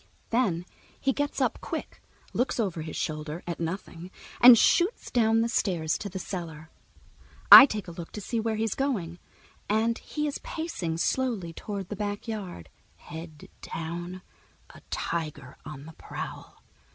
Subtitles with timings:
[0.31, 0.65] Then
[0.99, 2.01] he gets up, quick,
[2.33, 4.09] looks over his shoulder at nothing,
[4.41, 6.71] and shoots down the stairs to the cellar.
[7.51, 9.19] I take a look to see where he's going,
[9.69, 14.23] and he is pacing slowly toward the backyard, head down,
[14.71, 16.63] a tiger on the prowl.